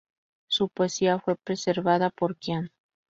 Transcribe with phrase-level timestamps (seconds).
[0.47, 2.71] Su poesía fue preservada por Qian.